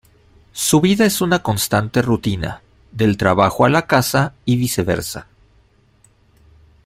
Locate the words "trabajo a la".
3.17-3.85